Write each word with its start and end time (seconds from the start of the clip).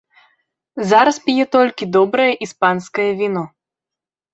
Зараз 0.93 1.21
п'е 1.29 1.45
толькі 1.57 1.91
добрае 2.01 2.29
іспанскае 2.49 3.11
віно. 3.25 3.49